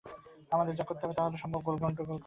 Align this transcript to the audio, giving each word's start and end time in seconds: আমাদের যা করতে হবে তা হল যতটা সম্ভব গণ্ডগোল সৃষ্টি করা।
আমাদের 0.51 0.73
যা 0.75 0.83
করতে 0.83 1.03
হবে 1.03 1.15
তা 1.15 1.21
হল 1.21 1.27
যতটা 1.27 1.41
সম্ভব 1.43 1.61
গণ্ডগোল 1.61 1.89
সৃষ্টি 1.89 2.05
করা। 2.07 2.19